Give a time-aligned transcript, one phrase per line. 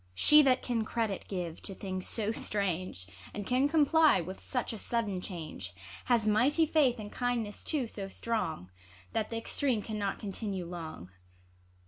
[0.15, 3.05] She that can credit give to things so strange,
[3.35, 8.07] And can comply with such a sudden change, Has mighty faith, and kindness too so
[8.07, 8.71] strong,
[9.13, 11.11] That the extreme cannot continue long.